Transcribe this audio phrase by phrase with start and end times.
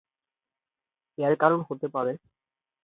[1.17, 2.13] এর কারণ হতে পারে।